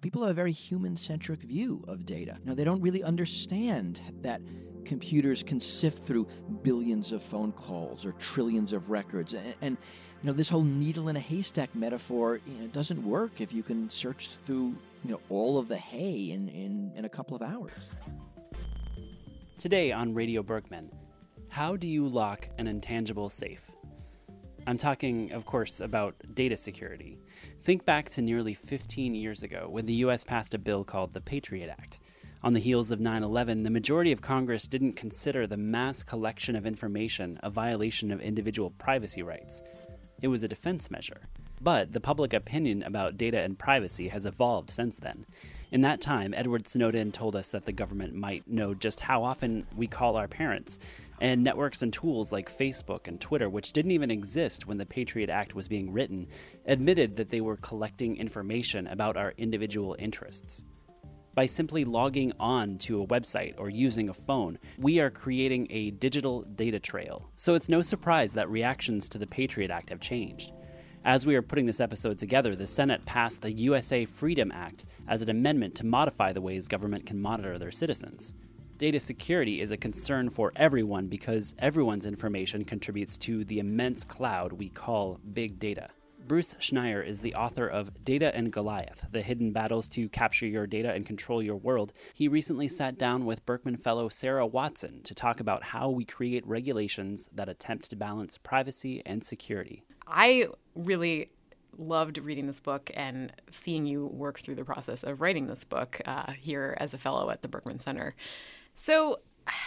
[0.00, 2.38] People have a very human centric view of data.
[2.44, 4.40] Now, they don't really understand that
[4.84, 6.28] computers can sift through
[6.62, 9.34] billions of phone calls or trillions of records.
[9.34, 9.76] And, and
[10.22, 13.64] you know, this whole needle in a haystack metaphor you know, doesn't work if you
[13.64, 17.42] can search through you know all of the hay in, in, in a couple of
[17.42, 17.90] hours.
[19.58, 20.92] Today on Radio Berkman,
[21.48, 23.68] how do you lock an intangible safe?
[24.68, 27.18] I'm talking, of course, about data security.
[27.62, 31.20] Think back to nearly 15 years ago when the US passed a bill called the
[31.20, 32.00] Patriot Act.
[32.42, 36.54] On the heels of 9 11, the majority of Congress didn't consider the mass collection
[36.56, 39.60] of information a violation of individual privacy rights.
[40.22, 41.20] It was a defense measure.
[41.60, 45.26] But the public opinion about data and privacy has evolved since then.
[45.70, 49.66] In that time, Edward Snowden told us that the government might know just how often
[49.76, 50.78] we call our parents,
[51.20, 55.30] and networks and tools like Facebook and Twitter, which didn't even exist when the Patriot
[55.30, 56.26] Act was being written,
[56.66, 60.64] admitted that they were collecting information about our individual interests.
[61.34, 65.92] By simply logging on to a website or using a phone, we are creating a
[65.92, 67.30] digital data trail.
[67.36, 70.50] So it's no surprise that reactions to the Patriot Act have changed.
[71.04, 75.22] As we are putting this episode together, the Senate passed the USA Freedom Act as
[75.22, 78.34] an amendment to modify the ways government can monitor their citizens.
[78.78, 84.52] Data security is a concern for everyone because everyone's information contributes to the immense cloud
[84.52, 85.88] we call big data.
[86.28, 90.68] Bruce Schneier is the author of Data and Goliath The Hidden Battles to Capture Your
[90.68, 91.92] Data and Control Your World.
[92.14, 96.46] He recently sat down with Berkman Fellow Sarah Watson to talk about how we create
[96.46, 99.82] regulations that attempt to balance privacy and security.
[100.06, 101.30] I really
[101.76, 106.00] loved reading this book and seeing you work through the process of writing this book
[106.06, 108.14] uh, here as a fellow at the Berkman Center.
[108.78, 109.18] So,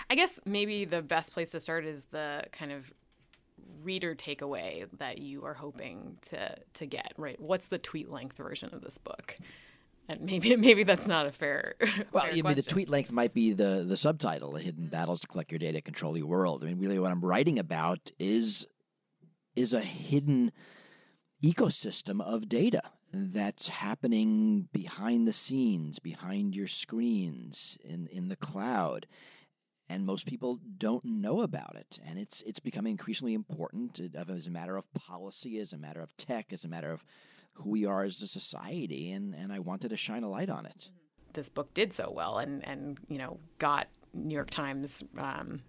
[0.09, 2.93] I guess maybe the best place to start is the kind of
[3.83, 7.39] reader takeaway that you are hoping to to get, right?
[7.39, 9.35] What's the tweet length version of this book?
[10.07, 11.75] And maybe maybe that's not a fair.
[12.13, 15.27] Well, fair I mean, the tweet length might be the the subtitle: Hidden Battles to
[15.27, 18.65] Collect Your Data, Control Your World." I mean, really, what I'm writing about is
[19.57, 20.53] is a hidden
[21.43, 22.81] ecosystem of data
[23.13, 29.07] that's happening behind the scenes, behind your screens, in in the cloud.
[29.89, 34.51] And most people don't know about it, and it's it's becoming increasingly important as a
[34.51, 37.03] matter of policy, as a matter of tech, as a matter of
[37.55, 39.11] who we are as a society.
[39.11, 40.89] And, and I wanted to shine a light on it.
[41.33, 45.61] this book did so well and and you know got New York Times um,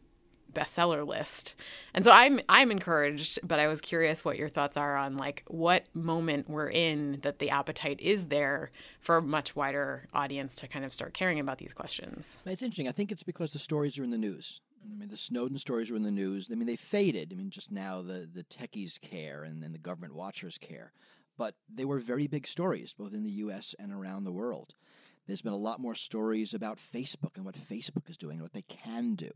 [0.54, 1.54] bestseller list.
[1.94, 5.42] And so I'm I'm encouraged, but I was curious what your thoughts are on like
[5.48, 8.70] what moment we're in that the appetite is there
[9.00, 12.38] for a much wider audience to kind of start caring about these questions.
[12.46, 12.88] It's interesting.
[12.88, 14.60] I think it's because the stories are in the news.
[14.84, 16.48] I mean, the Snowden stories are in the news.
[16.50, 17.32] I mean, they faded.
[17.32, 20.92] I mean, just now the, the techies care and then the government watchers care.
[21.38, 23.74] But they were very big stories, both in the U.S.
[23.78, 24.74] and around the world.
[25.26, 28.52] There's been a lot more stories about Facebook and what Facebook is doing and what
[28.52, 29.30] they can do.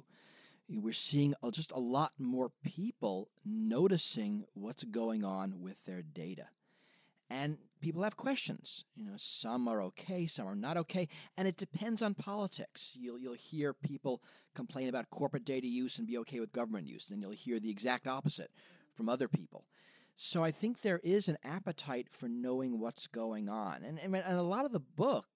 [0.69, 6.49] We're seeing uh, just a lot more people noticing what's going on with their data.
[7.31, 8.84] And people have questions.
[8.94, 12.97] You know, some are okay, some are not okay, and it depends on politics.
[12.99, 14.22] You'll you'll hear people
[14.55, 17.71] complain about corporate data use and be okay with government use, and you'll hear the
[17.71, 18.50] exact opposite
[18.94, 19.65] from other people.
[20.15, 24.38] So I think there is an appetite for knowing what's going on, and and, and
[24.38, 25.26] a lot of the book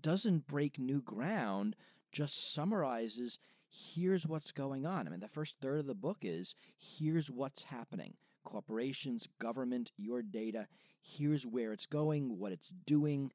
[0.00, 1.76] doesn't break new ground,
[2.12, 3.38] just summarizes
[3.94, 5.06] here's what's going on.
[5.06, 8.14] I mean, the first third of the book is here's what's happening.
[8.44, 10.66] Corporations, government, your data,
[11.02, 13.30] here's where it's going, what it's doing.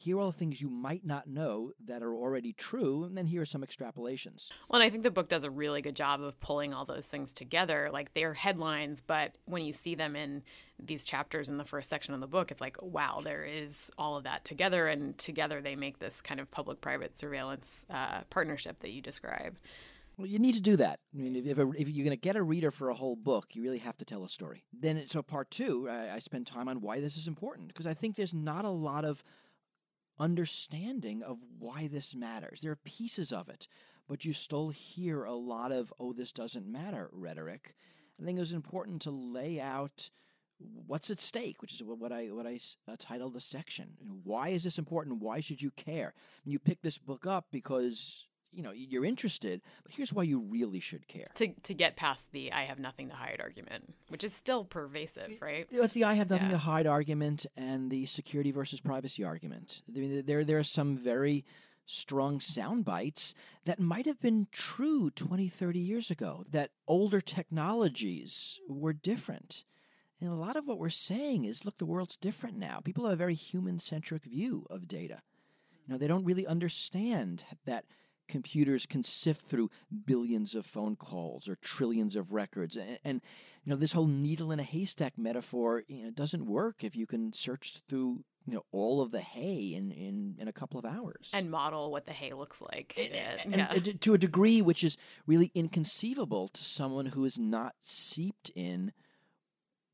[0.00, 3.26] Here are all the things you might not know that are already true, and then
[3.26, 4.48] here are some extrapolations.
[4.68, 7.06] Well, and I think the book does a really good job of pulling all those
[7.06, 7.90] things together.
[7.92, 10.44] Like they're headlines, but when you see them in
[10.78, 14.16] these chapters in the first section of the book, it's like, wow, there is all
[14.16, 18.90] of that together, and together they make this kind of public-private surveillance uh, partnership that
[18.90, 19.56] you describe.
[20.18, 20.98] Well, you need to do that.
[21.14, 23.14] I mean, if, if, a, if you're going to get a reader for a whole
[23.14, 24.64] book, you really have to tell a story.
[24.72, 27.94] Then, so part two, I, I spend time on why this is important because I
[27.94, 29.22] think there's not a lot of
[30.18, 32.60] understanding of why this matters.
[32.60, 33.68] There are pieces of it,
[34.08, 37.76] but you still hear a lot of "oh, this doesn't matter" rhetoric.
[38.20, 40.10] I think it was important to lay out
[40.58, 43.90] what's at stake, which is what I what I uh, titled the section.
[44.24, 45.22] Why is this important?
[45.22, 46.12] Why should you care?
[46.44, 50.40] And you pick this book up because you know you're interested, but here's why you
[50.40, 51.30] really should care.
[51.36, 55.32] To, to get past the I have nothing to hide argument, which is still pervasive,
[55.40, 55.66] right?
[55.70, 56.52] It's the I have nothing Yeah.
[56.54, 59.82] to hide argument and the security versus privacy argument.
[59.88, 61.44] I mean, there there are some very
[61.90, 63.34] strong sound bites
[63.64, 67.18] that might have been true 20, 30 years ago, that older
[67.78, 69.64] technologies were different.
[70.20, 72.80] And a lot of what we're saying is look, the world's different now.
[72.80, 75.20] People have a very human centric view of data.
[75.86, 77.84] You know, they don't really understand that
[78.28, 79.70] computers can sift through
[80.06, 82.76] billions of phone calls or trillions of records.
[82.76, 83.20] And, and
[83.64, 87.06] you know, this whole needle in a haystack metaphor you know, doesn't work if you
[87.06, 90.86] can search through you know all of the hay in, in, in a couple of
[90.86, 93.68] hours and model what the hay looks like and, yeah.
[93.70, 94.96] and to a degree which is
[95.26, 98.92] really inconceivable to someone who is not seeped in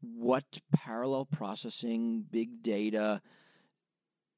[0.01, 3.21] what parallel processing big data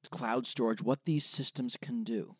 [0.09, 2.35] cloud storage what these systems can do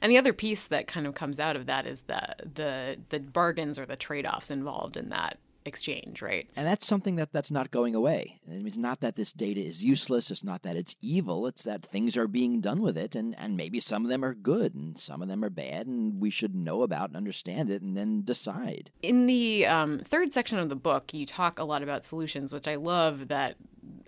[0.00, 3.20] and the other piece that kind of comes out of that is the the the
[3.20, 6.48] bargains or the trade-offs involved in that exchange, right?
[6.56, 8.38] And that's something that that's not going away.
[8.46, 10.30] It's not that this data is useless.
[10.30, 11.46] It's not that it's evil.
[11.46, 14.34] It's that things are being done with it, and and maybe some of them are
[14.34, 17.82] good and some of them are bad, and we should know about and understand it,
[17.82, 18.90] and then decide.
[19.02, 22.68] In the um, third section of the book, you talk a lot about solutions, which
[22.68, 23.56] I love that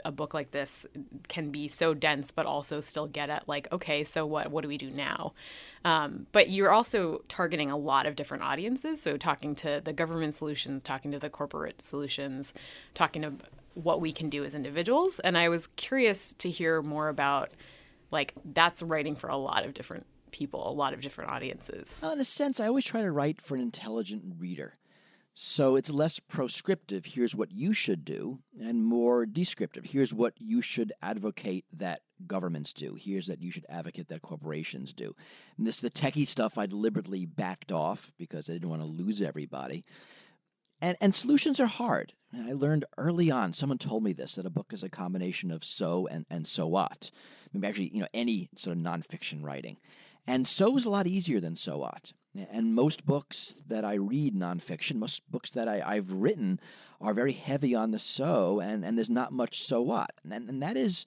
[0.04, 0.86] a book like this
[1.28, 4.68] can be so dense but also still get at like okay so what what do
[4.68, 5.32] we do now?
[5.84, 9.02] Um, but you're also targeting a lot of different audiences.
[9.02, 12.52] So talking to the government solutions talking to the corporate solutions
[12.94, 13.32] talking to
[13.74, 15.18] what we can do as individuals.
[15.20, 17.50] And i was curious to hear more about
[18.10, 21.98] like that's writing for a lot of different people a lot of different audiences.
[22.02, 24.74] Well, in a sense i always try to write for an intelligent reader
[25.34, 30.60] so it's less proscriptive, here's what you should do, and more descriptive, here's what you
[30.60, 35.14] should advocate that governments do, here's that you should advocate that corporations do.
[35.56, 39.22] And this the techie stuff I deliberately backed off because I didn't want to lose
[39.22, 39.84] everybody.
[40.82, 42.12] And, and solutions are hard.
[42.34, 45.64] I learned early on, someone told me this, that a book is a combination of
[45.64, 47.10] so and, and so what.
[47.52, 49.78] Maybe actually, you know, any sort of nonfiction writing.
[50.26, 52.12] And so is a lot easier than so what.
[52.50, 56.60] And most books that I read nonfiction, most books that I, have written,
[57.00, 60.12] are very heavy on the so, and, and there's not much so what.
[60.24, 61.04] And, and that is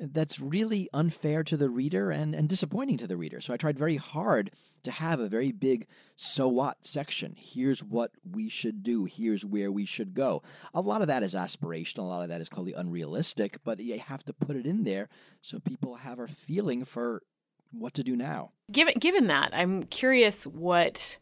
[0.00, 3.40] that's really unfair to the reader and, and disappointing to the reader.
[3.40, 4.50] So I tried very hard
[4.84, 7.34] to have a very big so what section.
[7.36, 9.04] Here's what we should do.
[9.04, 10.42] Here's where we should go.
[10.72, 11.98] A lot of that is aspirational.
[11.98, 15.08] A lot of that is clearly unrealistic, but you have to put it in there
[15.40, 17.22] so people have a feeling for
[17.72, 18.52] what to do now.
[18.70, 21.18] Given given that, I'm curious what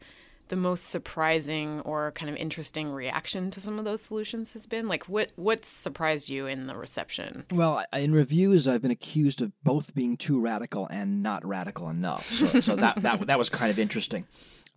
[0.49, 4.87] the most surprising or kind of interesting reaction to some of those solutions has been?
[4.87, 7.45] Like, what what surprised you in the reception?
[7.51, 12.29] Well, in reviews, I've been accused of both being too radical and not radical enough.
[12.29, 14.25] So, so that, that that was kind of interesting.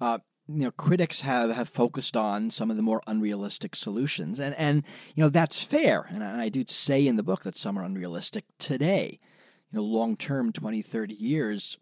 [0.01, 0.19] Uh,
[0.49, 4.85] you know, critics have, have focused on some of the more unrealistic solutions, and and
[5.15, 6.07] you know that's fair.
[6.11, 9.19] And I, and I do say in the book that some are unrealistic today
[9.73, 11.79] you know, long term, 20, 30 years,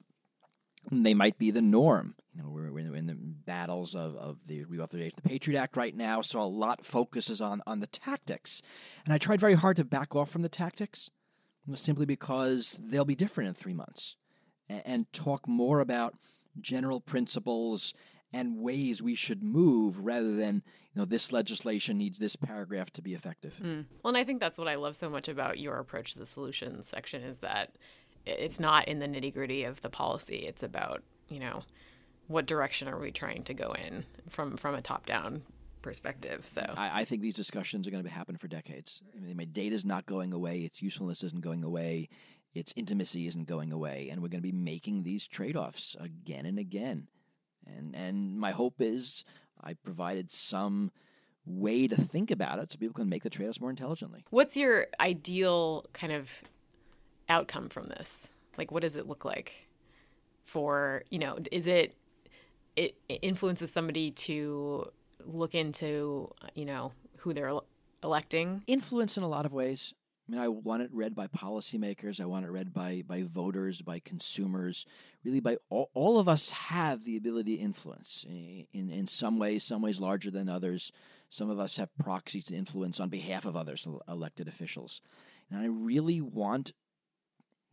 [0.90, 2.14] they might be the norm.
[2.35, 5.76] You know, we're, we're in the battles of, of the reauthorization of the Patriot Act
[5.76, 8.62] right now, so a lot focuses on, on the tactics.
[9.05, 11.11] And I tried very hard to back off from the tactics
[11.75, 14.17] simply because they'll be different in three months
[14.69, 16.14] and, and talk more about
[16.61, 17.94] general principles
[18.32, 20.62] and ways we should move rather than
[21.05, 23.61] this legislation needs this paragraph to be effective.
[23.62, 23.87] Mm.
[24.03, 26.27] Well, and I think that's what I love so much about your approach to the
[26.27, 27.77] solutions section is that
[28.27, 30.37] it's not in the nitty gritty of the policy.
[30.37, 31.62] It's about you know
[32.27, 35.43] what direction are we trying to go in from from a top down
[35.83, 36.47] perspective.
[36.49, 39.01] So I, I, think these discussions are going to be happening for decades.
[39.17, 40.59] I mean, my data is not going away.
[40.59, 42.09] Its usefulness isn't going away.
[42.55, 46.46] Its intimacy isn't going away, and we're going to be making these trade offs again
[46.46, 47.08] and again.
[47.67, 49.25] And and my hope is
[49.62, 50.91] I provided some
[51.46, 54.24] way to think about it so people can make the trade-offs more intelligently.
[54.31, 56.31] What's your ideal kind of
[57.29, 58.29] outcome from this?
[58.56, 59.53] Like what does it look like
[60.44, 61.94] for, you know, is it
[62.77, 64.91] it influences somebody to
[65.24, 67.53] look into, you know, who they're
[68.05, 68.62] electing?
[68.67, 69.94] Influence in a lot of ways.
[70.29, 72.20] I mean, I want it read by policymakers.
[72.20, 74.85] I want it read by, by voters, by consumers.
[75.25, 79.39] Really, by all, all of us have the ability to influence eh, in, in some
[79.39, 80.93] ways, some ways larger than others.
[81.31, 85.01] Some of us have proxies to influence on behalf of others, elected officials.
[85.51, 86.73] And I really want,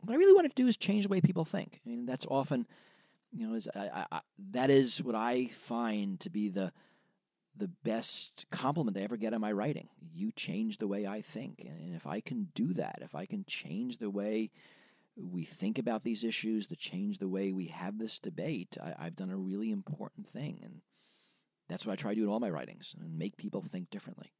[0.00, 1.80] what I really want to do is change the way people think.
[1.84, 2.66] I mean, that's often,
[3.32, 4.20] you know, is I, I,
[4.52, 6.72] that is what I find to be the
[7.56, 9.88] the best compliment I ever get on my writing.
[10.12, 11.64] You change the way I think.
[11.66, 14.50] And if I can do that, if I can change the way
[15.16, 19.16] we think about these issues, to change the way we have this debate, I, have
[19.16, 20.60] done a really important thing.
[20.62, 20.82] And
[21.68, 24.32] that's what I try to do in all my writings and make people think differently.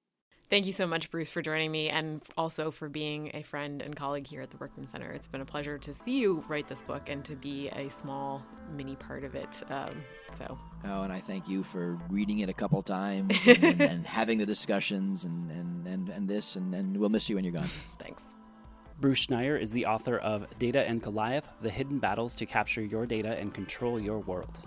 [0.49, 3.97] Thank you so much, Bruce, for joining me and also for being a friend and
[3.97, 5.11] colleague here at the Berkman Center.
[5.11, 8.45] It's been a pleasure to see you write this book and to be a small
[8.73, 9.63] mini part of it.
[9.71, 10.05] Um,
[10.39, 10.57] so.
[10.85, 14.39] Oh, and I thank you for reading it a couple times and, and, and having
[14.39, 17.71] the discussions and, and, and, and this, and, and we'll miss you when you're gone.
[17.99, 18.23] Thanks.
[19.01, 23.05] Bruce Schneier is the author of Data and Goliath The Hidden Battles to Capture Your
[23.05, 24.61] Data and Control Your World.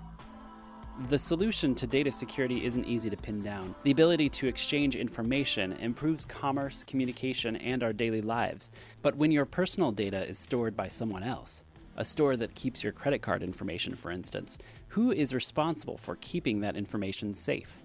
[1.08, 3.74] The solution to data security isn't easy to pin down.
[3.84, 8.70] The ability to exchange information improves commerce, communication, and our daily lives.
[9.02, 11.64] But when your personal data is stored by someone else,
[11.96, 14.58] a store that keeps your credit card information, for instance,
[14.90, 17.78] who is responsible for keeping that information safe?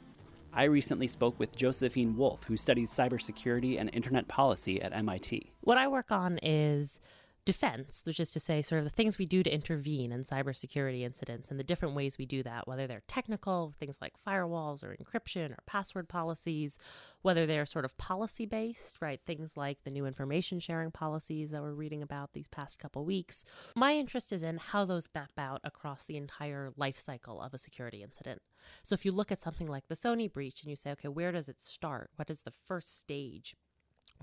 [0.53, 5.53] I recently spoke with Josephine Wolff, who studies cybersecurity and internet policy at MIT.
[5.61, 7.01] What I work on is
[7.45, 11.03] defense, which is to say, sort of the things we do to intervene in cybersecurity
[11.03, 14.97] incidents and the different ways we do that, whether they're technical, things like firewalls or
[14.97, 16.79] encryption or password policies,
[17.23, 19.21] whether they're sort of policy based, right?
[19.27, 23.45] Things like the new information sharing policies that we're reading about these past couple weeks.
[23.77, 27.59] My interest is in how those map out across the entire life cycle of a
[27.59, 28.41] security incident.
[28.83, 31.33] So if you look at something like the Sony breach and you say, okay, where
[31.33, 32.11] does it start?
[32.17, 33.55] What is the first stage?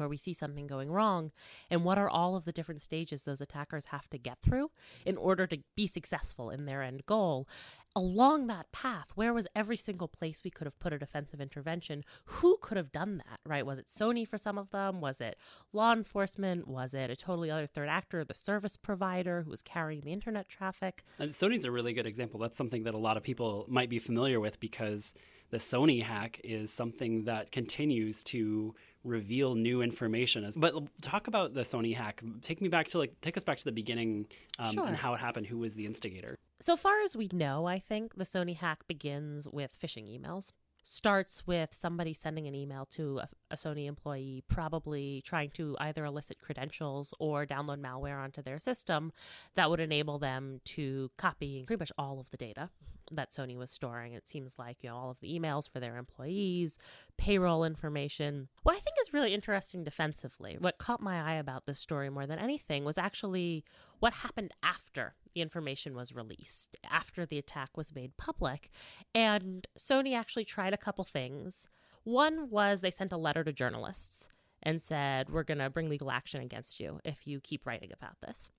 [0.02, 1.32] Where we see something going wrong
[1.70, 4.72] and what are all of the different stages those attackers have to get through
[5.06, 7.48] in order to be successful in their end goal.
[7.94, 12.04] Along that path where was every single place we could have put a defensive intervention?
[12.26, 13.66] Who could have done that right?
[13.66, 15.02] Was it sony for some of them?
[15.02, 15.38] Was it
[15.72, 16.68] law enforcement?
[16.68, 20.50] Was it a totally other third actor the service provider who was carrying the internet
[20.50, 21.04] traffic?
[21.20, 22.40] And sony's a really good example.
[22.40, 25.14] That's something that a lot of people might be familiar with because
[25.52, 30.50] the sony hack is something that continues to reveal new information.
[30.56, 32.22] But talk about the Sony hack.
[32.42, 34.28] Take me back to like take us back to the beginning
[34.60, 34.88] um, sure.
[34.88, 35.48] and how it happened.
[35.48, 36.36] Who was the instigator?
[36.60, 40.52] So far as we know, I think the Sony hack begins with phishing emails
[40.84, 46.06] starts with somebody sending an email to a, a, Sony employee, probably trying to either
[46.06, 49.12] elicit credentials or download malware onto their system
[49.56, 52.70] that would enable them to copy pretty much all of the data
[53.12, 54.14] that Sony was storing.
[54.14, 56.78] It seems like, you know, all of the emails for their employees,
[57.18, 58.48] payroll information.
[58.64, 62.26] What I think is really interesting defensively, what caught my eye about this story more
[62.26, 63.64] than anything was actually
[64.00, 68.70] what happened after the information was released, after the attack was made public.
[69.14, 71.68] And Sony actually tried a couple things.
[72.04, 74.30] One was they sent a letter to journalists
[74.64, 78.18] and said, We're going to bring legal action against you if you keep writing about
[78.22, 78.50] this.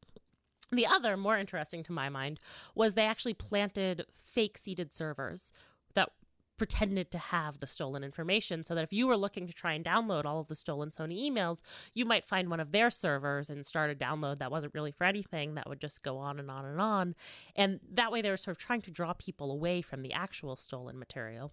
[0.73, 2.41] The other, more interesting to my mind,
[2.75, 5.52] was they actually planted fake seeded servers
[5.95, 6.11] that
[6.57, 9.85] pretended to have the stolen information so that if you were looking to try and
[9.85, 11.61] download all of the stolen Sony emails,
[11.93, 15.05] you might find one of their servers and start a download that wasn't really for
[15.05, 17.14] anything, that would just go on and on and on.
[17.57, 20.57] And that way they were sort of trying to draw people away from the actual
[20.57, 21.52] stolen material.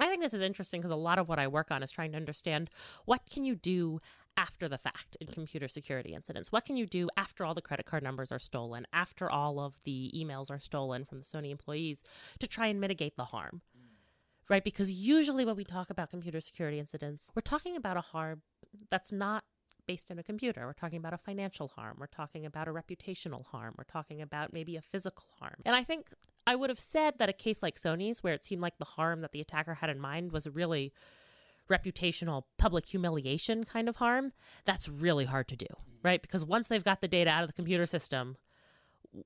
[0.00, 2.12] I think this is interesting because a lot of what I work on is trying
[2.12, 2.70] to understand
[3.04, 4.00] what can you do
[4.36, 6.50] after the fact in computer security incidents?
[6.50, 9.74] What can you do after all the credit card numbers are stolen, after all of
[9.84, 12.02] the emails are stolen from the Sony employees
[12.38, 13.62] to try and mitigate the harm?
[14.48, 14.64] Right?
[14.64, 18.42] Because usually when we talk about computer security incidents, we're talking about a harm
[18.90, 19.44] that's not
[19.86, 20.66] based in a computer.
[20.66, 21.96] We're talking about a financial harm.
[21.98, 23.74] We're talking about a reputational harm.
[23.76, 25.56] We're talking about maybe a physical harm.
[25.64, 26.08] And I think
[26.46, 29.20] I would have said that a case like Sony's, where it seemed like the harm
[29.20, 30.92] that the attacker had in mind was really
[31.70, 34.32] reputational public humiliation kind of harm,
[34.64, 35.66] that's really hard to do,
[36.02, 36.20] right?
[36.20, 38.36] Because once they've got the data out of the computer system,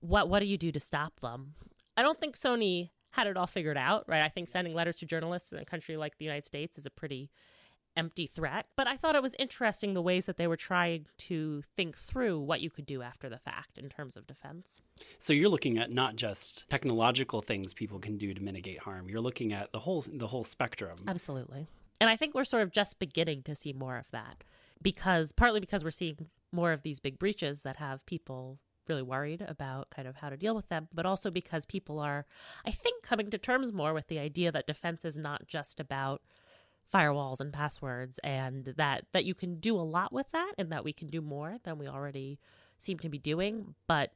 [0.01, 1.55] what what do you do to stop them?
[1.97, 4.23] I don't think Sony had it all figured out, right?
[4.23, 6.91] I think sending letters to journalists in a country like the United States is a
[6.91, 7.31] pretty
[7.97, 8.67] empty threat.
[8.77, 12.41] But I thought it was interesting the ways that they were trying to think through
[12.41, 14.81] what you could do after the fact in terms of defense.
[15.19, 19.09] So you're looking at not just technological things people can do to mitigate harm.
[19.09, 20.97] You're looking at the whole the whole spectrum.
[21.07, 21.69] Absolutely.
[22.01, 24.45] And I think we're sort of just beginning to see more of that
[24.83, 28.59] because partly because we're seeing more of these big breaches that have people
[28.89, 32.27] really worried about kind of how to deal with them, but also because people are,
[32.67, 36.23] I think, coming to terms more with the idea that defense is not just about
[36.93, 40.85] firewalls and passwords and that that you can do a lot with that and that
[40.85, 42.39] we can do more than we already
[42.77, 44.13] seem to be doing but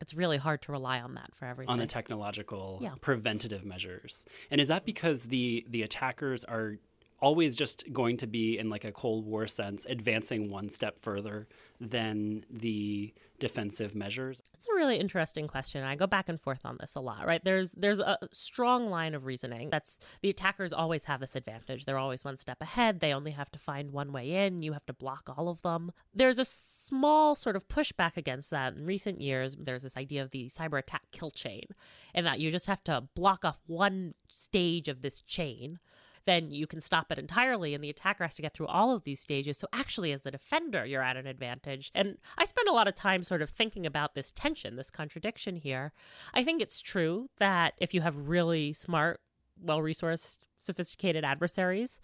[0.00, 1.70] it's really hard to rely on that for everything.
[1.70, 2.94] On the technological yeah.
[3.00, 4.24] preventative measures.
[4.50, 6.78] And is that because the the attackers are
[7.20, 11.48] always just going to be in like a cold war sense advancing one step further
[11.80, 14.42] than the defensive measures?
[14.54, 17.44] It's a really interesting question i go back and forth on this a lot right?
[17.44, 21.84] There's there's a strong line of reasoning that's the attackers always have this advantage.
[21.84, 23.00] They're always one step ahead.
[23.00, 24.62] They only have to find one way in.
[24.62, 25.92] You have to block all of them.
[26.14, 28.74] There's a small sort of pushback against that.
[28.74, 31.66] In recent years there's this idea of the cyber attack kill chain
[32.14, 35.78] and that you just have to block off one stage of this chain
[36.24, 39.04] then you can stop it entirely and the attacker has to get through all of
[39.04, 39.58] these stages.
[39.58, 41.90] So actually as the defender, you're at an advantage.
[41.94, 45.56] And I spend a lot of time sort of thinking about this tension, this contradiction
[45.56, 45.92] here.
[46.34, 49.20] I think it's true that if you have really smart,
[49.62, 52.00] well-resourced, sophisticated adversaries,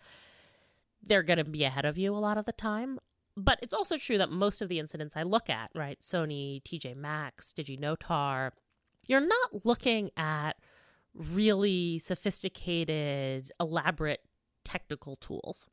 [1.02, 2.98] they're going to be ahead of you a lot of the time.
[3.36, 6.96] But it's also true that most of the incidents I look at, right, Sony, TJ
[6.96, 8.52] Maxx, DigiNotar,
[9.06, 10.56] you're not looking at
[11.16, 14.20] really sophisticated, elaborate
[14.64, 15.66] technical tools.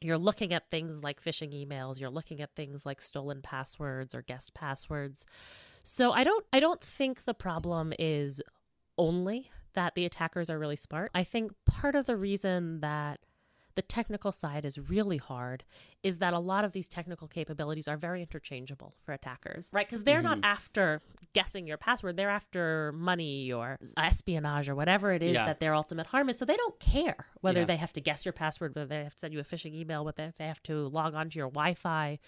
[0.00, 4.22] You're looking at things like phishing emails, you're looking at things like stolen passwords or
[4.22, 5.26] guessed passwords.
[5.84, 8.42] So I don't I don't think the problem is
[8.96, 11.10] only that the attackers are really smart.
[11.14, 13.20] I think part of the reason that
[13.74, 15.64] the technical side is really hard
[16.02, 19.86] is that a lot of these technical capabilities are very interchangeable for attackers, right?
[19.86, 20.40] Because they're mm-hmm.
[20.40, 21.00] not after
[21.32, 25.46] guessing your password, they're after money or espionage or whatever it is yeah.
[25.46, 26.38] that their ultimate harm is.
[26.38, 27.66] So they don't care whether yeah.
[27.66, 30.04] they have to guess your password, whether they have to send you a phishing email,
[30.04, 32.18] whether they have to log onto your Wi Fi.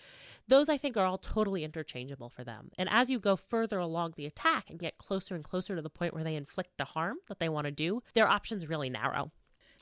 [0.48, 2.70] Those I think are all totally interchangeable for them.
[2.78, 5.90] And as you go further along the attack and get closer and closer to the
[5.90, 9.30] point where they inflict the harm that they want to do, their options really narrow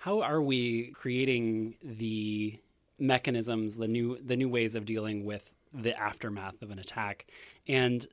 [0.05, 2.61] how are we creating the
[2.99, 7.25] mechanisms, the new the new ways of dealing with the aftermath of an attack,
[7.67, 8.07] and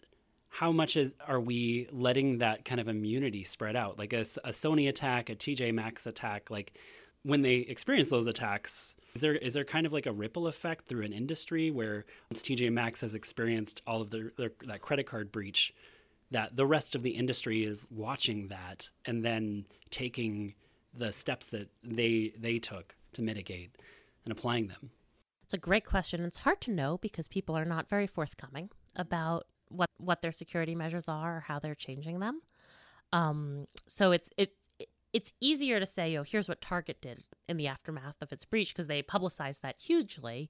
[0.47, 3.99] how much is, are we letting that kind of immunity spread out?
[3.99, 6.77] Like a, a Sony attack, a TJ Maxx attack, like
[7.23, 10.87] when they experience those attacks, is there is there kind of like a ripple effect
[10.87, 15.07] through an industry where once TJ Maxx has experienced all of their, their, that credit
[15.07, 15.73] card breach,
[16.31, 20.53] that the rest of the industry is watching that and then taking
[20.93, 23.77] the steps that they they took to mitigate
[24.25, 24.91] and applying them?
[25.43, 26.23] It's a great question.
[26.23, 30.75] It's hard to know because people are not very forthcoming about what what their security
[30.75, 32.41] measures are or how they're changing them.
[33.13, 34.53] Um, so it's it
[35.13, 38.73] it's easier to say, oh, here's what Target did in the aftermath of its breach
[38.73, 40.49] because they publicized that hugely.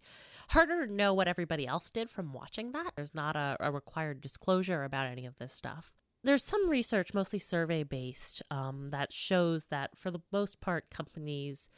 [0.50, 2.92] Harder to know what everybody else did from watching that.
[2.96, 5.92] There's not a, a required disclosure about any of this stuff
[6.24, 11.70] there's some research, mostly survey based, um, that shows that for the most part, companies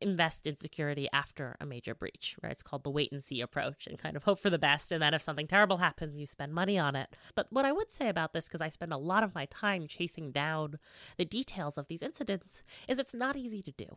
[0.00, 2.52] invest in security after a major breach, right?
[2.52, 4.92] It's called the wait and see approach and kind of hope for the best.
[4.92, 7.14] And then if something terrible happens, you spend money on it.
[7.34, 9.86] But what I would say about this, because I spend a lot of my time
[9.86, 10.78] chasing down
[11.18, 13.96] the details of these incidents, is it's not easy to do,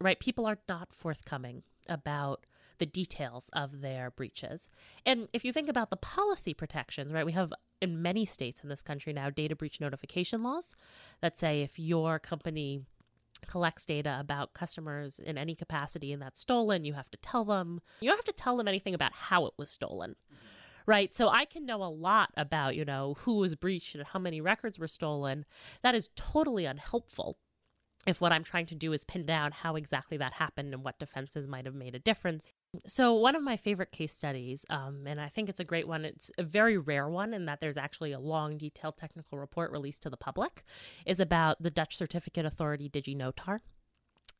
[0.00, 0.20] right?
[0.20, 2.46] People are not forthcoming about
[2.80, 4.70] the details of their breaches.
[5.06, 8.68] And if you think about the policy protections, right, we have in many states in
[8.68, 10.74] this country now data breach notification laws
[11.20, 12.82] that say if your company
[13.46, 17.80] collects data about customers in any capacity and that's stolen, you have to tell them.
[18.00, 20.16] You don't have to tell them anything about how it was stolen.
[20.86, 21.14] Right.
[21.14, 24.40] So I can know a lot about, you know, who was breached and how many
[24.40, 25.44] records were stolen.
[25.82, 27.36] That is totally unhelpful
[28.06, 30.98] if what I'm trying to do is pin down how exactly that happened and what
[30.98, 32.48] defenses might have made a difference.
[32.86, 36.04] So, one of my favorite case studies, um, and I think it's a great one,
[36.04, 40.02] it's a very rare one in that there's actually a long, detailed technical report released
[40.02, 40.62] to the public,
[41.04, 43.60] is about the Dutch certificate authority DigiNotar.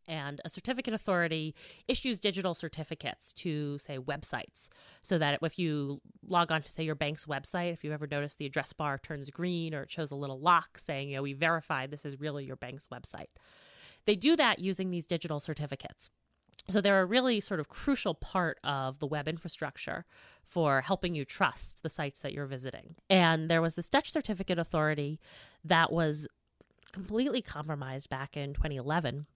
[0.06, 1.54] And a certificate authority
[1.86, 4.68] issues digital certificates to, say, websites,
[5.02, 8.36] so that if you log on to, say, your bank's website, if you ever notice
[8.36, 11.32] the address bar turns green or it shows a little lock saying, you know, we
[11.32, 13.28] verified this is really your bank's website.
[14.04, 16.10] They do that using these digital certificates.
[16.70, 20.04] So they're a really sort of crucial part of the web infrastructure
[20.42, 22.96] for helping you trust the sites that you're visiting.
[23.08, 25.20] And there was this Dutch certificate authority
[25.64, 26.28] that was
[26.92, 29.26] completely compromised back in 2011.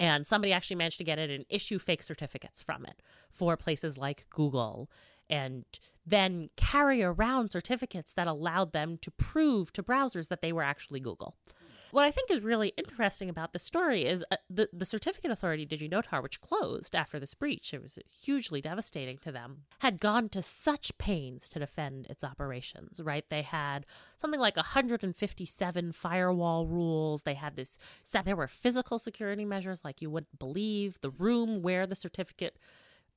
[0.00, 3.98] And somebody actually managed to get it and issue fake certificates from it for places
[3.98, 4.90] like Google
[5.30, 5.64] and
[6.06, 11.00] then carry around certificates that allowed them to prove to browsers that they were actually
[11.00, 11.34] Google.
[11.90, 15.66] What I think is really interesting about the story is uh, the, the certificate authority,
[15.66, 20.42] DigiNotar, which closed after this breach, it was hugely devastating to them, had gone to
[20.42, 23.24] such pains to defend its operations, right?
[23.30, 23.86] They had
[24.18, 27.22] something like 157 firewall rules.
[27.22, 31.00] They had this set, there were physical security measures like you wouldn't believe.
[31.00, 32.58] The room where the certificate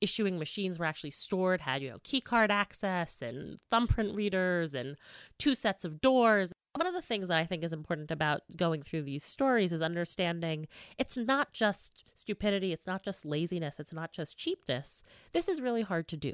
[0.00, 4.96] issuing machines were actually stored had you know key card access and thumbprint readers and
[5.38, 8.82] two sets of doors one of the things that I think is important about going
[8.82, 14.12] through these stories is understanding it's not just stupidity, it's not just laziness, it's not
[14.12, 15.02] just cheapness.
[15.32, 16.32] This is really hard to do.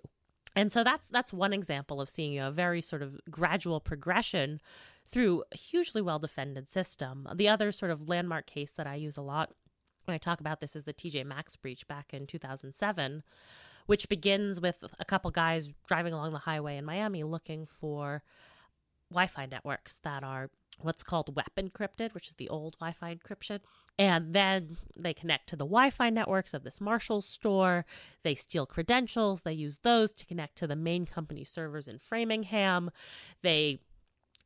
[0.55, 4.61] And so that's that's one example of seeing a very sort of gradual progression
[5.07, 7.29] through a hugely well defended system.
[7.35, 9.53] The other sort of landmark case that I use a lot
[10.05, 13.22] when I talk about this is the TJ Maxx breach back in 2007,
[13.87, 18.22] which begins with a couple guys driving along the highway in Miami looking for
[19.11, 23.14] Wi Fi networks that are what's called WEP encrypted, which is the old Wi Fi
[23.14, 23.61] encryption.
[23.99, 27.85] And then they connect to the Wi Fi networks of this Marshall store.
[28.23, 29.42] They steal credentials.
[29.42, 32.90] They use those to connect to the main company servers in Framingham.
[33.42, 33.81] They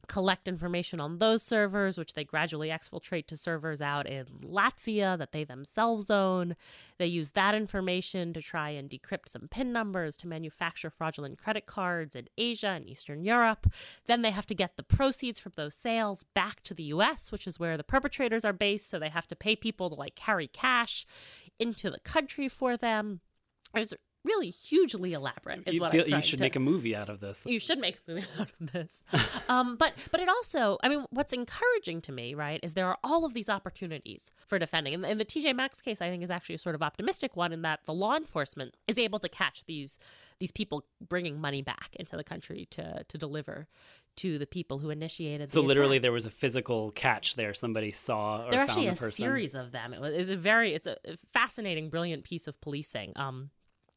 [0.08, 5.32] collect information on those servers, which they gradually exfiltrate to servers out in Latvia that
[5.32, 6.56] they themselves own.
[6.98, 11.66] They use that information to try and decrypt some PIN numbers to manufacture fraudulent credit
[11.66, 13.66] cards in Asia and Eastern Europe.
[14.06, 17.46] Then they have to get the proceeds from those sales back to the US, which
[17.46, 18.88] is where the perpetrators are based.
[18.88, 21.06] So they have to pay people to like carry cash
[21.58, 23.20] into the country for them.
[23.72, 26.94] There's really hugely elaborate is you what feel I'm you should to- make a movie
[26.94, 27.42] out of this.
[27.44, 29.02] you should make a movie out of this.
[29.48, 32.98] um, but but it also, I mean, what's encouraging to me, right, is there are
[33.02, 34.94] all of these opportunities for defending.
[34.94, 37.52] And, and the TJ Maxx case, I think, is actually a sort of optimistic one
[37.52, 39.98] in that the law enforcement is able to catch these
[40.38, 43.68] these people bringing money back into the country to to deliver
[44.14, 45.50] to the people who initiated.
[45.52, 46.02] So the literally, attack.
[46.02, 47.54] there was a physical catch there.
[47.54, 49.10] Somebody saw or there are actually a person.
[49.10, 49.94] series of them.
[49.94, 50.96] It was it's a very it's a
[51.32, 53.12] fascinating, brilliant piece of policing.
[53.16, 53.50] Um,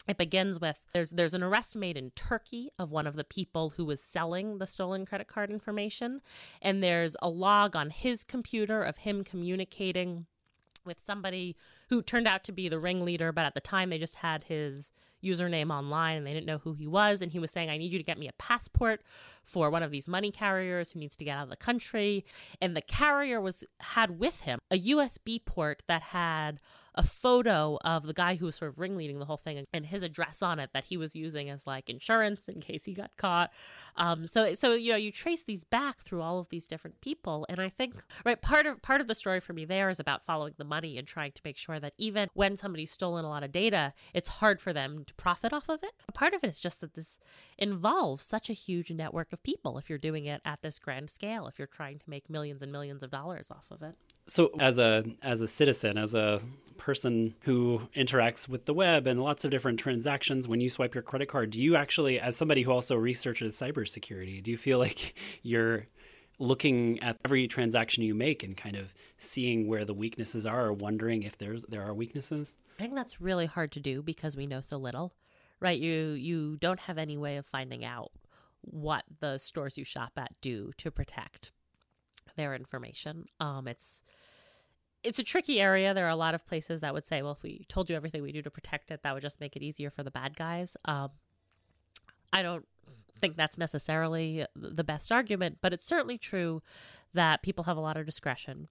[0.08, 3.72] it begins with there's there's an arrest made in Turkey of one of the people
[3.72, 6.22] who was selling the stolen credit card information,
[6.62, 10.26] and there's a log on his computer of him communicating
[10.86, 11.56] with somebody
[11.90, 14.92] who turned out to be the ringleader, but at the time they just had his
[15.24, 17.22] username online and they didn't know who he was.
[17.22, 19.02] And he was saying, I need you to get me a passport
[19.44, 22.24] for one of these money carriers who needs to get out of the country.
[22.62, 26.60] And the carrier was had with him a USB port that had
[26.96, 30.04] a photo of the guy who was sort of ringleading the whole thing and his
[30.04, 33.52] address on it that he was using as like insurance in case he got caught.
[33.98, 37.46] Um, so so you know you trace these back through all of these different people,
[37.50, 40.26] and I think right part of part of the story for me there is about
[40.26, 43.44] following the money and trying to make sure that even when somebody's stolen a lot
[43.44, 45.92] of data, it's hard for them to profit off of it.
[46.14, 47.20] Part of it is just that this
[47.58, 49.78] involves such a huge network of people.
[49.78, 52.72] If you're doing it at this grand scale, if you're trying to make millions and
[52.72, 53.96] millions of dollars off of it.
[54.28, 56.42] So as a as a citizen, as a
[56.78, 61.02] person who interacts with the web and lots of different transactions, when you swipe your
[61.02, 65.16] credit card, do you actually, as somebody who also researches cybersecurity, do you feel like
[65.42, 65.88] you're
[66.38, 70.74] looking at every transaction you make and kind of seeing where the weaknesses are, or
[70.74, 72.56] wondering if there's there are weaknesses?
[72.80, 75.14] I think that's really hard to do because we know so little,
[75.60, 75.80] right?
[75.80, 78.12] You you don't have any way of finding out
[78.62, 81.52] what the stores you shop at do to protect
[82.36, 83.26] their information.
[83.40, 84.04] Um, it's
[85.04, 85.94] it's a tricky area.
[85.94, 88.24] There are a lot of places that would say, well, if we told you everything
[88.24, 90.76] we do to protect it, that would just make it easier for the bad guys.
[90.86, 91.10] Um,
[92.34, 92.68] I don't
[93.22, 96.62] think that's necessarily the best argument, but it's certainly true
[97.14, 98.68] that people have a lot of discretion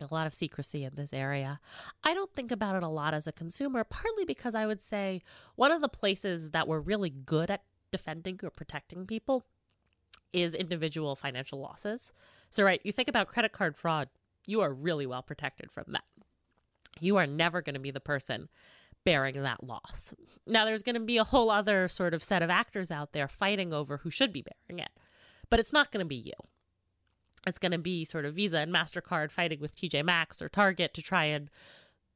[0.00, 1.60] a lot of secrecy in this area.
[2.02, 5.22] I don't think about it a lot as a consumer, partly because I would say
[5.56, 9.44] one of the places that we're really good at defending or protecting people
[10.32, 12.12] is individual financial losses.
[12.52, 14.08] So, right, you think about credit card fraud,
[14.46, 16.04] you are really well protected from that.
[17.00, 18.48] You are never going to be the person
[19.04, 20.14] bearing that loss.
[20.46, 23.26] Now, there's going to be a whole other sort of set of actors out there
[23.26, 24.92] fighting over who should be bearing it,
[25.50, 26.32] but it's not going to be you
[27.46, 30.94] it's going to be sort of Visa and MasterCard fighting with TJ Maxx or Target
[30.94, 31.50] to try and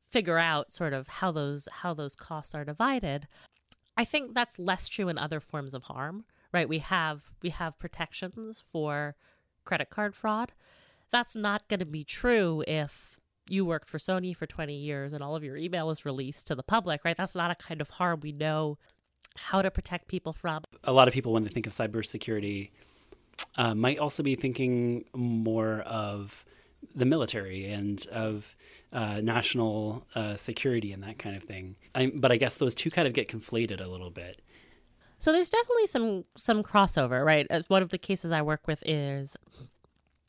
[0.09, 3.27] figure out sort of how those how those costs are divided.
[3.97, 6.69] I think that's less true in other forms of harm, right?
[6.69, 9.17] We have we have protections for
[9.67, 10.53] credit card fraud.
[11.11, 15.23] That's not going to be true if you worked for Sony for 20 years and
[15.23, 17.17] all of your email is released to the public, right?
[17.17, 18.79] That's not a kind of harm we know
[19.37, 20.65] how to protect people from.
[20.85, 22.71] A lot of people, when they think of cybersecurity,
[23.57, 26.45] uh, might also be thinking more of
[26.95, 28.57] the military and of
[28.93, 31.77] uh, national uh, security and that kind of thing.
[31.95, 34.41] I, but I guess those two kind of get conflated a little bit.
[35.19, 37.47] So there's definitely some some crossover, right?
[37.51, 39.37] As one of the cases I work with is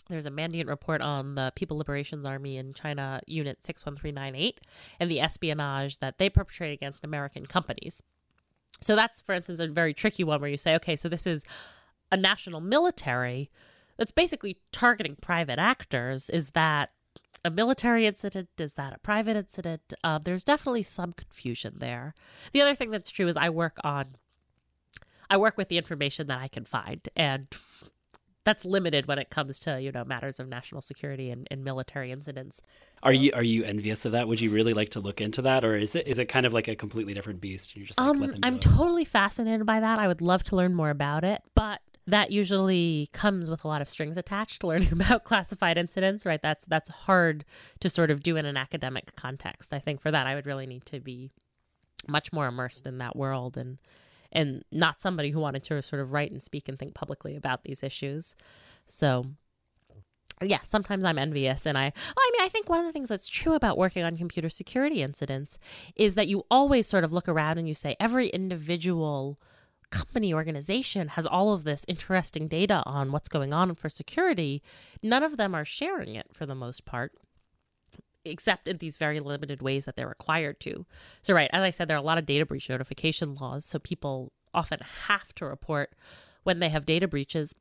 [0.10, 4.62] there's a Mandiant report on the People Liberation Army in China Unit 61398
[5.00, 8.02] and the espionage that they perpetrate against American companies.
[8.82, 11.46] So that's, for instance, a very tricky one where you say, okay, so this is
[12.12, 13.50] a national military
[13.98, 16.30] that's basically targeting private actors.
[16.30, 16.92] Is that
[17.44, 18.50] a military incident?
[18.58, 19.94] Is that a private incident?
[20.04, 22.14] Uh, there's definitely some confusion there.
[22.52, 24.16] The other thing that's true is I work on,
[25.30, 27.48] I work with the information that I can find, and
[28.44, 32.12] that's limited when it comes to you know matters of national security and, and military
[32.12, 32.62] incidents.
[33.04, 34.28] Are you are you envious of that?
[34.28, 36.54] Would you really like to look into that, or is it is it kind of
[36.54, 37.72] like a completely different beast?
[37.72, 38.62] And you're just like, Um, let them do I'm it?
[38.62, 40.00] totally fascinated by that.
[40.00, 43.82] I would love to learn more about it, but that usually comes with a lot
[43.82, 44.64] of strings attached.
[44.64, 46.42] Learning about classified incidents, right?
[46.42, 47.44] That's that's hard
[47.82, 49.74] to sort of do in an academic context.
[49.74, 51.32] I think for that, I would really need to be
[52.08, 53.78] much more immersed in that world and
[54.32, 57.64] and not somebody who wanted to sort of write and speak and think publicly about
[57.64, 58.36] these issues.
[58.86, 59.26] So
[60.42, 61.66] yeah, sometimes I'm envious.
[61.66, 64.04] And I, well, I mean, I think one of the things that's true about working
[64.04, 65.58] on computer security incidents
[65.96, 69.40] is that you always sort of look around and you say every individual
[69.90, 74.62] company organization has all of this interesting data on what's going on for security.
[75.02, 77.14] None of them are sharing it for the most part.
[78.30, 80.86] Except in these very limited ways that they're required to.
[81.22, 83.66] So, right, as I said, there are a lot of data breach notification laws.
[83.66, 85.94] So, people often have to report
[86.44, 87.54] when they have data breaches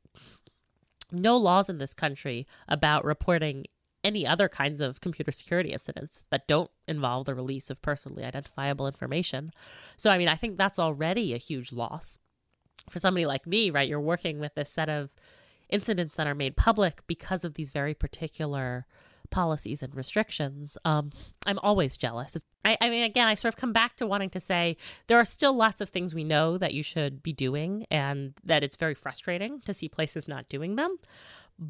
[1.11, 3.65] no laws in this country about reporting
[4.03, 8.87] any other kinds of computer security incidents that don't involve the release of personally identifiable
[8.87, 9.51] information.
[9.97, 12.17] So, I mean, I think that's already a huge loss.
[12.89, 15.09] For somebody like me, right, you're working with this set of
[15.69, 18.85] incidents that are made public because of these very particular
[19.29, 21.11] policies and restrictions, um,
[21.45, 22.37] I'm always jealous.
[22.65, 25.25] I, I, mean, again, I sort of come back to wanting to say there are
[25.25, 28.95] still lots of things we know that you should be doing, and that it's very
[28.95, 30.97] frustrating to see places not doing them.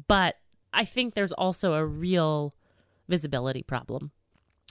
[0.08, 0.36] But
[0.72, 2.54] I think there's also a real
[3.08, 4.12] visibility problem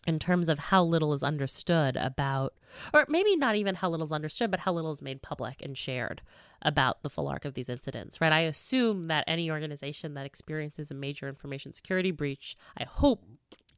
[0.08, 2.54] in terms of how little is understood about,
[2.94, 5.78] or maybe not even how little is understood, but how little is made public and
[5.78, 6.22] shared
[6.62, 8.32] about the full arc of these incidents, right?
[8.32, 13.26] I assume that any organization that experiences a major information security breach, I hope,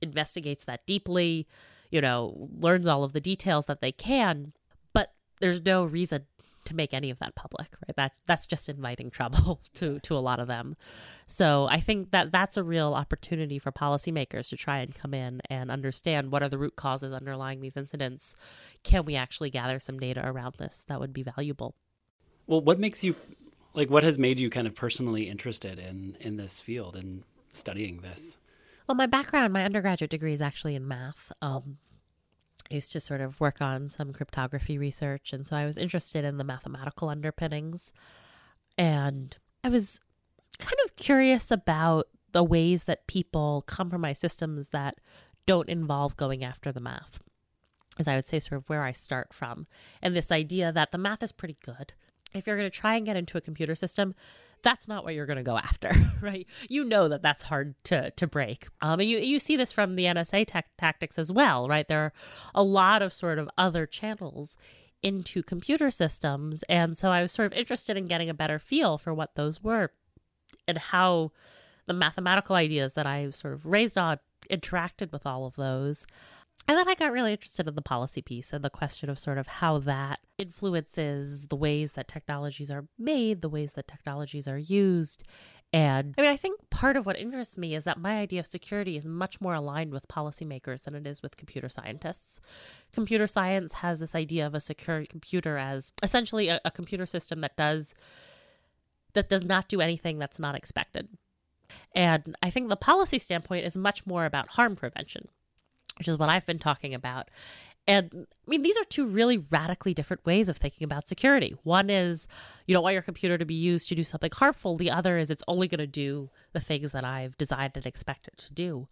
[0.02, 1.48] investigates that deeply,
[1.90, 4.54] you know, learns all of the details that they can,
[4.94, 6.28] but there's no reason
[6.66, 7.96] to make any of that public, right?
[7.96, 10.76] That that's just inviting trouble to to a lot of them.
[11.26, 15.42] So I think that that's a real opportunity for policymakers to try and come in
[15.50, 18.36] and understand what are the root causes underlying these incidents.
[18.84, 21.76] Can we actually gather some data around this that would be valuable?
[22.48, 23.16] Well, what makes you
[23.74, 28.02] like what has made you kind of personally interested in in this field and studying
[28.02, 28.38] this?
[28.88, 31.32] Well, my background, my undergraduate degree is actually in math.
[31.44, 31.78] Um,
[32.72, 36.24] I used to sort of work on some cryptography research, and so I was interested
[36.24, 37.92] in the mathematical underpinnings.
[38.78, 40.00] And I was
[40.60, 45.00] kind of curious about the ways that people compromise systems that
[45.46, 47.20] don't involve going after the math.
[47.98, 49.66] As I would say, sort of where I start from.
[50.02, 51.94] And this idea that the math is pretty good
[52.34, 54.16] if you're going to try and get into a computer system,
[54.64, 55.92] that's not what you're going to go after,
[56.22, 56.48] right?
[56.70, 58.68] You know that that's hard to to break.
[58.82, 61.88] Um, and you you see this from the NSA tactics as well, right?
[61.88, 62.14] There are
[62.54, 64.58] a lot of sort of other channels
[65.02, 68.98] into computer systems, and so I was sort of interested in getting a better feel
[68.98, 69.92] for what those were
[70.68, 71.32] and how
[71.86, 74.20] the mathematical ideas that I sort of raised on
[74.50, 76.06] interacted with all of those.
[76.68, 79.40] And then I got really interested in the policy piece and the question of sort
[79.40, 84.58] of how that influences the ways that technologies are made, the ways that technologies are
[84.58, 85.24] used.
[85.72, 88.48] And I mean, I think part of what interests me is that my idea of
[88.48, 92.40] security is much more aligned with policymakers than it is with computer scientists.
[92.92, 97.42] Computer science has this idea of a secure computer as essentially a, a computer system
[97.42, 97.94] that does
[99.14, 101.08] that does not do anything that's not expected.
[101.96, 105.30] And I think the policy standpoint is much more about harm prevention
[106.00, 107.30] which is what I've been talking about.
[107.88, 111.54] And I mean, these are two really radically different ways of thinking about security.
[111.64, 112.28] One is
[112.68, 114.76] you don't want your computer to be used to do something harmful.
[114.76, 118.28] The other is it's only going to do the things that I've designed and expect
[118.28, 118.88] it to do.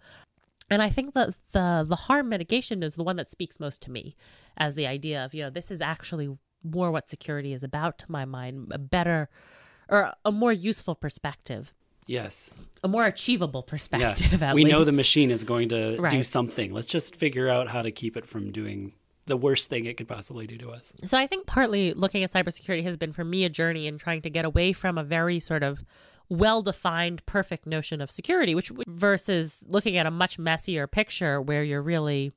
[0.70, 3.92] And I think that the the harm mitigation is the one that speaks most to
[3.92, 4.16] me
[4.58, 8.12] as the idea of, you know, this is actually more what security is about to
[8.12, 9.30] my mind, a better
[9.90, 11.74] or a more useful perspective
[12.08, 12.50] Yes.
[12.84, 14.42] A more achievable perspective.
[14.42, 14.54] Yeah.
[14.54, 14.74] we least.
[14.74, 16.12] know the machine is going to right.
[16.12, 16.74] do something.
[16.74, 18.94] Let's just figure out how to keep it from doing
[19.28, 20.94] the worst thing it could possibly do to us.
[21.04, 24.22] So I think partly looking at cybersecurity has been for me a journey in trying
[24.22, 25.84] to get away from a very sort of
[26.30, 31.82] well-defined perfect notion of security which versus looking at a much messier picture where you're
[31.82, 32.34] really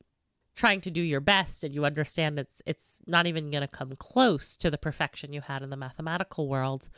[0.55, 3.93] trying to do your best and you understand it's it's not even going to come
[3.99, 6.89] close to the perfection you had in the mathematical world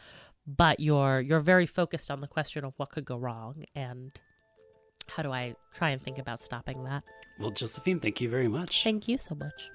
[0.46, 4.18] but you're you're very focused on the question of what could go wrong and
[5.08, 7.02] how do I try and think about stopping that?
[7.38, 8.82] Well, Josephine, thank you very much.
[8.84, 9.70] Thank you so much.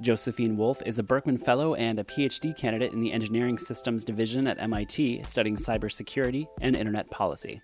[0.00, 4.46] Josephine Wolff is a Berkman Fellow and a PhD candidate in the Engineering Systems Division
[4.46, 7.60] at MIT, studying cybersecurity and internet policy.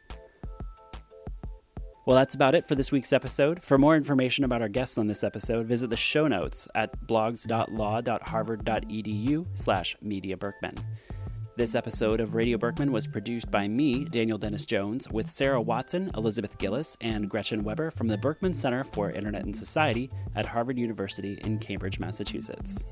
[2.04, 3.62] Well, that's about it for this week's episode.
[3.62, 9.46] For more information about our guests on this episode, visit the show notes at blogs.law.harvard.edu
[9.54, 10.74] slash media Berkman.
[11.57, 16.11] This episode of Radio Berkman was produced by me, Daniel Dennis Jones, with Sarah Watson,
[16.14, 20.77] Elizabeth Gillis, and Gretchen Weber from the Berkman Center for Internet and Society at Harvard
[20.79, 22.85] University in Cambridge, Massachusetts.